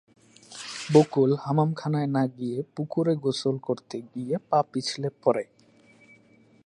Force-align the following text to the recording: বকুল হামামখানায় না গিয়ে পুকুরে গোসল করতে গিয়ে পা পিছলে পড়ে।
বকুল 0.93 1.31
হামামখানায় 1.35 2.07
না 2.07 2.23
গিয়ে 2.37 2.57
পুকুরে 2.75 3.13
গোসল 3.15 3.55
করতে 3.59 3.97
গিয়ে 4.13 4.35
পা 4.49 4.59
পিছলে 4.71 5.09
পড়ে। 5.23 5.45